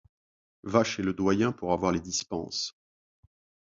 Va 0.63 0.83
chez 0.83 1.03
le 1.03 1.13
doyen 1.13 1.51
pour 1.51 1.73
avoir 1.73 1.91
les 1.91 1.99
dispenses. 2.01 2.75